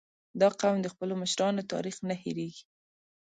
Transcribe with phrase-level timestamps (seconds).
[0.41, 2.63] •دا قوم د خپلو مشرانو تاریخ نه هېرېږي.